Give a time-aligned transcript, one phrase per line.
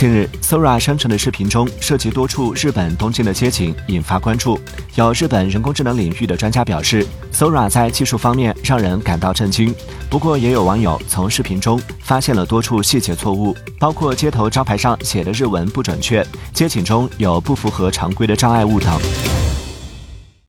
[0.00, 4.58] 近日 sora 生成的视频中涉及多处日本东京的街景引发关注。
[4.94, 9.74] 有日本人工智能领域的专家表示 sora 在技术方面让人感到震惊。
[10.08, 19.29] 不过也有网友从视频中发现了多处细节错误包括街头招牌上写的日文不准确街景中有不符合常规的障碍物等。